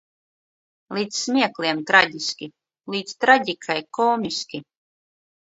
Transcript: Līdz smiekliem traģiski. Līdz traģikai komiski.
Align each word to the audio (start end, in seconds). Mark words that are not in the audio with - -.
Līdz 0.97 1.19
smiekliem 1.25 1.83
traģiski. 1.91 2.49
Līdz 2.95 3.15
traģikai 3.27 3.79
komiski. 3.99 4.65